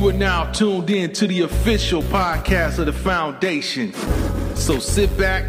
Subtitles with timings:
[0.00, 3.92] You are now tuned in to the official podcast of the foundation.
[4.54, 5.44] So sit back,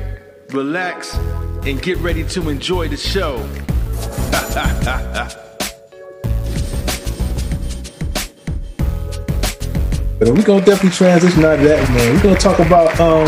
[0.50, 1.16] relax,
[1.66, 3.37] and get ready to enjoy the show.
[10.20, 12.14] We're gonna definitely transition out of that, man.
[12.14, 13.28] We're gonna talk about um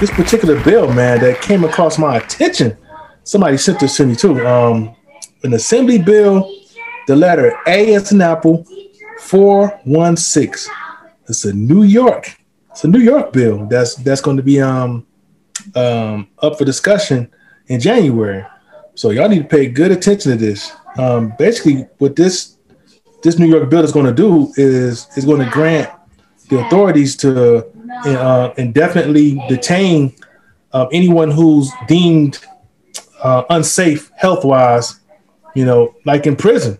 [0.00, 2.74] this particular bill, man, that came across my attention.
[3.24, 4.46] Somebody sent this to me too.
[4.46, 4.96] Um,
[5.42, 6.50] an assembly bill,
[7.08, 8.66] the letter A as an apple,
[9.24, 10.72] 416.
[11.28, 12.36] It's a New York,
[12.70, 15.06] it's a New York bill that's that's going to be um
[15.74, 17.30] um up for discussion
[17.68, 18.44] in January.
[18.94, 20.72] So y'all need to pay good attention to this.
[20.98, 22.56] Um, basically, what this
[23.22, 25.90] this New York bill is going to do is is going to grant
[26.50, 27.66] the authorities to
[28.06, 30.14] uh, indefinitely detain
[30.72, 32.44] uh, anyone who's deemed
[33.22, 35.00] uh, unsafe health wise,
[35.54, 36.78] you know, like in prison.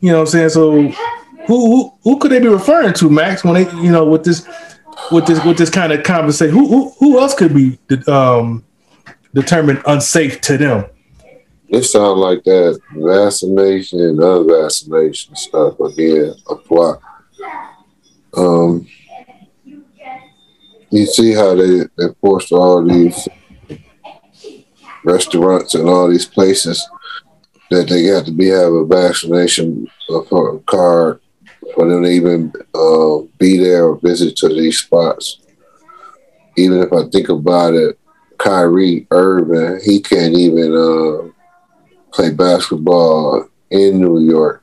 [0.00, 0.50] You know what I'm saying?
[0.50, 0.92] So
[1.56, 4.46] who, who could they be referring to, Max, when they you know with this
[5.10, 6.54] with this with this kind of conversation?
[6.54, 8.64] Who who, who else could be um,
[9.34, 10.84] determined unsafe to them?
[11.72, 16.96] it sounds like that vaccination and unvaccination stuff again apply.
[18.36, 18.86] Um,
[20.90, 21.84] you see how they,
[22.20, 23.26] forced all these
[25.02, 26.86] restaurants and all these places
[27.70, 29.86] that they got to be have a vaccination
[30.66, 31.21] card
[31.82, 35.38] for them to even uh, be there or visit to these spots.
[36.56, 37.98] Even if I think about it,
[38.38, 41.28] Kyrie Irving, he can't even uh,
[42.12, 44.62] play basketball in New York,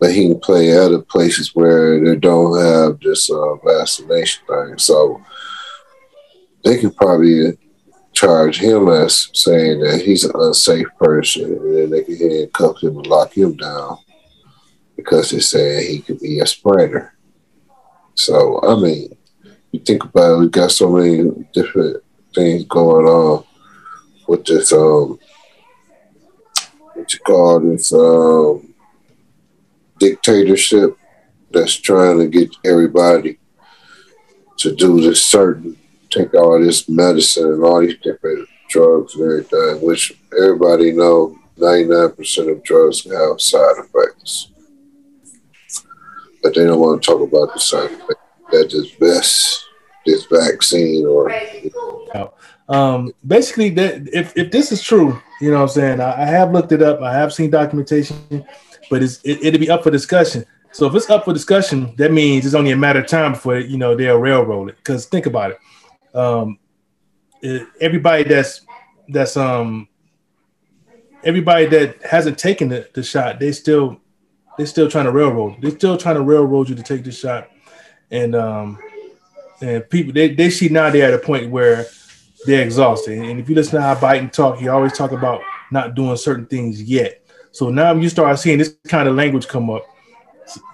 [0.00, 4.78] but he can play other places where they don't have this uh, vaccination thing.
[4.78, 5.22] So
[6.64, 7.56] they could probably
[8.12, 12.96] charge him as saying that he's an unsafe person, and then they can handcuff him
[12.96, 13.98] and lock him down
[14.96, 17.14] because they said he could be a spreader.
[18.14, 19.16] So I mean,
[19.72, 22.02] you think about it, we got so many different
[22.34, 23.44] things going on
[24.26, 25.18] with this um
[26.94, 28.74] what you call this um,
[29.98, 30.96] dictatorship
[31.50, 33.38] that's trying to get everybody
[34.58, 35.76] to do this certain,
[36.10, 42.50] take all this medicine and all these different drugs and everything, which everybody know 99%
[42.50, 44.50] of drugs have side effects.
[46.44, 47.90] But they don't want to talk about the side.
[48.52, 49.64] That is best,
[50.06, 51.32] this vaccine or.
[52.68, 56.00] Um, basically, that if, if this is true, you know what I'm saying?
[56.00, 57.00] I, I have looked it up.
[57.00, 58.44] I have seen documentation,
[58.90, 60.44] but it's, it, it'll be up for discussion.
[60.72, 63.58] So if it's up for discussion, that means it's only a matter of time before
[63.58, 64.76] you know they'll railroad it.
[64.76, 66.58] Because think about it, um,
[67.80, 68.62] everybody that's
[69.08, 69.88] that's um
[71.22, 74.00] everybody that hasn't taken the, the shot, they still
[74.56, 75.56] they're still trying to railroad.
[75.60, 77.50] They're still trying to railroad you to take this shot,
[78.10, 78.78] and um
[79.60, 81.86] and people they they see now they're at a point where
[82.46, 83.18] they're exhausted.
[83.18, 86.46] And if you listen to how Biden talk, he always talk about not doing certain
[86.46, 87.26] things yet.
[87.52, 89.84] So now you start seeing this kind of language come up.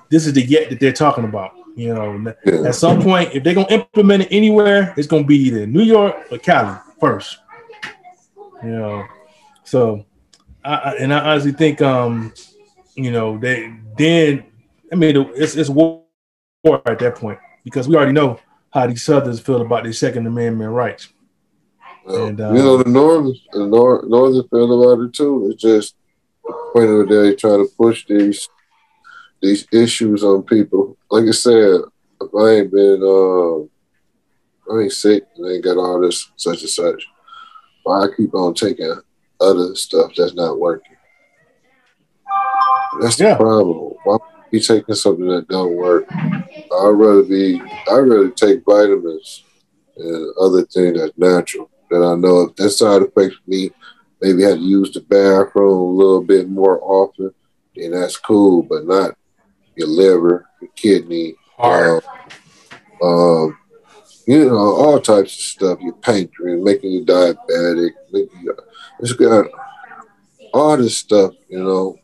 [0.09, 1.53] This is the yet that they're talking about.
[1.77, 2.35] You know,
[2.67, 6.17] at some point, if they're gonna implement it anywhere, it's gonna be either New York
[6.31, 7.39] or Cali first.
[8.63, 9.05] You know,
[9.65, 10.05] so
[10.65, 12.35] I, and I honestly think, um,
[12.95, 14.45] you know, they then
[14.93, 16.05] I mean it's it's war
[16.87, 18.39] at that point because we already know
[18.73, 21.09] how these Southerners feel about their Second Amendment rights.
[22.07, 25.49] And, uh, you know, the Northern, the Nor- Northern feel about it too.
[25.51, 25.95] It's just
[26.45, 28.49] the point of the day trying to push these
[29.43, 30.97] these issues on people.
[31.11, 31.81] Like I said,
[32.21, 33.61] if I ain't been, uh,
[34.73, 37.07] I ain't sick and I ain't got all this such and such,
[37.85, 38.95] why I keep on taking
[39.41, 40.97] other stuff that's not working?
[43.01, 43.37] That's the yeah.
[43.37, 43.95] problem.
[44.05, 44.19] Why
[44.51, 46.07] be taking something that don't work?
[46.13, 49.45] I'd rather be, I'd rather take vitamins
[49.97, 53.71] and other things that's natural that I know if that side affects me,
[54.21, 57.33] maybe have to use the bathroom a little bit more often,
[57.75, 59.17] then that's cool, but not
[59.77, 62.01] your liver, your kidney, um,
[63.03, 63.59] um,
[64.27, 68.57] you know, all types of stuff, your pancreas, making you diabetic, making you,
[69.01, 69.47] it's got
[70.53, 71.97] all this stuff, you know.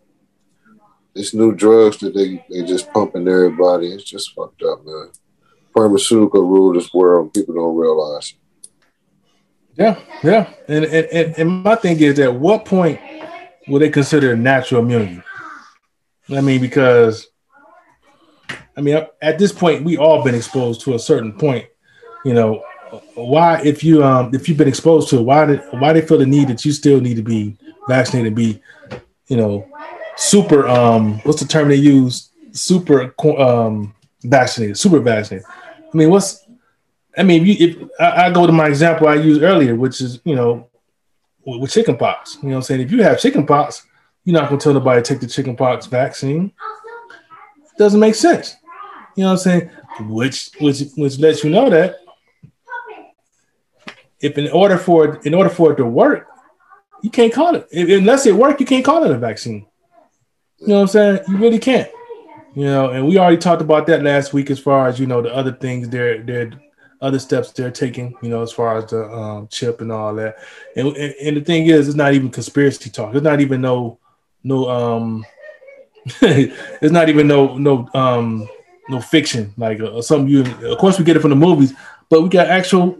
[1.17, 5.11] These new drugs that they, they just pumping everybody, it's just fucked up, man.
[5.73, 8.35] Pharmaceutical rule this world, people don't realize.
[9.79, 10.51] Yeah, yeah.
[10.69, 13.01] And, and and my thing is at what point
[13.67, 15.23] will they consider natural immunity?
[16.29, 17.29] I mean, because
[18.77, 21.67] I mean, at this point, we all been exposed to a certain point.
[22.27, 22.63] You know,
[23.15, 26.19] why if you um if you've been exposed to it, why did why they feel
[26.19, 27.57] the need that you still need to be
[27.89, 28.61] vaccinated and be,
[29.29, 29.67] you know,
[30.17, 32.31] super um what's the term they use?
[32.57, 35.47] super um, vaccinated, super vaccinated.
[35.49, 36.45] I mean, what's
[37.17, 40.01] I mean, if, you, if I, I, go to my example I used earlier, which
[40.01, 40.69] is you know
[41.45, 42.39] with, with chicken pox.
[42.43, 43.87] You know, I'm saying if you have chicken pox,
[44.25, 46.53] you're not gonna tell nobody to take the chicken pox vaccine.
[47.63, 48.57] It doesn't make sense.
[49.17, 49.71] You know what I'm saying?
[50.01, 51.97] Which which which lets you know that
[54.21, 56.27] if in order for it, in order for it to work,
[57.03, 58.61] you can't call it unless it work.
[58.61, 59.67] You can't call it a vaccine.
[60.59, 61.21] You know what I'm saying?
[61.29, 61.91] You really can't.
[62.55, 65.21] You know, and we already talked about that last week as far as you know
[65.21, 66.53] the other things they're they're
[67.01, 70.37] other steps they're taking, you know, as far as the um, chip and all that.
[70.75, 73.15] And, and, and the thing is, it's not even conspiracy talk.
[73.15, 73.99] It's not even no
[74.43, 75.27] no um,
[76.23, 78.49] it's not even no no um
[78.89, 80.43] no fiction like uh, something you.
[80.71, 81.75] Of course, we get it from the movies,
[82.09, 82.97] but we got actual,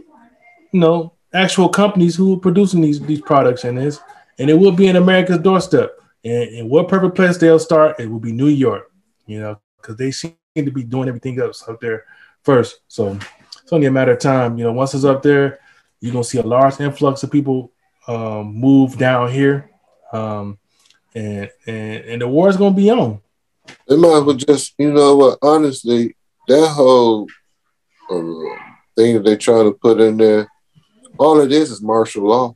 [0.71, 3.99] you know, actual companies who are producing these these products and this,
[4.37, 5.97] and it will be in America's doorstep.
[6.27, 7.99] And, what perfect place they'll start?
[7.99, 8.91] It will be New York,
[9.25, 12.05] you know, because they seem to be doing everything else out there
[12.43, 12.81] first.
[12.87, 13.17] So
[13.61, 14.57] it's only a matter of time.
[14.57, 15.59] You know, once it's up there,
[16.01, 17.71] you're gonna see a large influx of people
[18.07, 19.69] um, move down here,
[20.11, 20.57] um,
[21.15, 23.21] and and and the war is gonna be on.
[23.87, 25.39] They might as well just, you know what?
[25.41, 26.15] Honestly,
[26.47, 27.27] that whole
[28.09, 28.23] uh,
[28.95, 30.47] thing that they're trying to put in there,
[31.17, 32.55] all it is is martial law.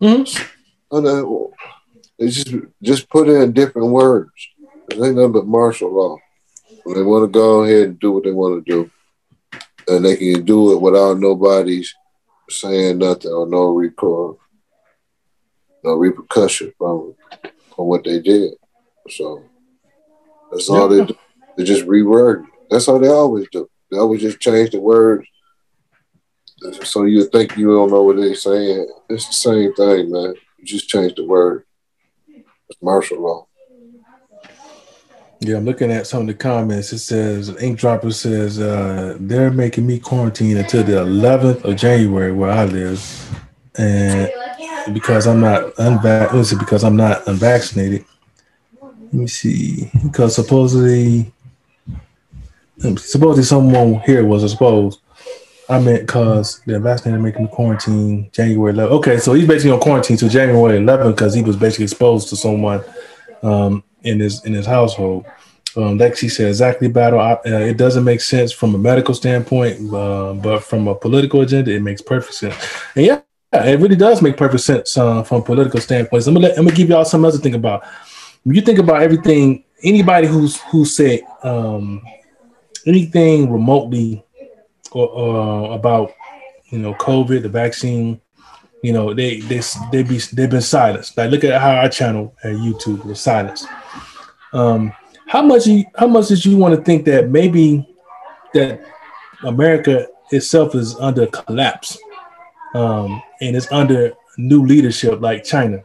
[0.00, 0.96] Mm-hmm.
[2.22, 4.30] It's just just put in different words.
[4.88, 6.18] It ain't nothing but martial law.
[6.84, 8.90] When they want to go ahead and do what they want to do
[9.88, 11.92] and they can do it without nobody's
[12.48, 14.36] saying nothing or no record,
[15.82, 17.14] no repercussion from
[17.74, 18.52] from what they did.
[19.10, 19.42] So
[20.52, 21.16] that's all they do.
[21.56, 22.46] They just reword.
[22.70, 23.68] That's all they always do.
[23.90, 25.26] They always just change the words.
[26.84, 28.86] So you think you don't know what they're saying.
[29.08, 30.34] It's the same thing, man.
[30.58, 31.64] You just change the word.
[32.80, 33.46] Martial law.
[35.44, 36.92] Yeah, I'm looking at some of the comments.
[36.92, 42.30] It says Ink Dropper says uh, they're making me quarantine until the 11th of January
[42.30, 43.44] where I live,
[43.76, 44.30] and
[44.94, 48.04] because I'm not unvaccinated, because I'm not unvaccinated.
[48.80, 51.32] Let me see, because supposedly,
[52.78, 55.01] supposedly someone here was exposed.
[55.68, 58.90] I meant because the vaccinated making quarantine January 11th.
[58.90, 62.36] Okay, so he's basically on quarantine till January 11th because he was basically exposed to
[62.36, 62.82] someone.
[63.42, 65.26] Um, in his in his household.
[65.74, 67.18] Um, Lexi said exactly battle.
[67.18, 71.72] Uh, it doesn't make sense from a medical standpoint, uh, but from a political agenda,
[71.72, 72.54] it makes perfect sense.
[72.94, 73.20] And yeah,
[73.52, 76.24] it really does make perfect sense uh, from a political standpoint.
[76.24, 77.84] So I'm gonna let, I'm gonna give y'all some other thing about.
[78.44, 82.02] When you think about everything, anybody who's who said um,
[82.86, 84.24] anything remotely
[84.94, 86.12] uh, about
[86.70, 88.20] you know COVID, the vaccine,
[88.82, 89.60] you know they they
[89.90, 91.16] they be they've been silenced.
[91.16, 93.66] Like look at how our channel at YouTube was silenced.
[94.52, 94.92] Um,
[95.26, 97.88] how much you, how much did you want to think that maybe
[98.54, 98.80] that
[99.44, 101.98] America itself is under collapse
[102.74, 105.82] um, and it's under new leadership like China?